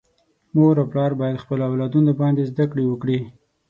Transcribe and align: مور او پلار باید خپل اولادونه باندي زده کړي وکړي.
مور 0.55 0.75
او 0.81 0.85
پلار 0.91 1.11
باید 1.19 1.41
خپل 1.43 1.59
اولادونه 1.69 2.11
باندي 2.19 2.43
زده 2.51 2.65
کړي 2.71 2.83
وکړي. 2.87 3.17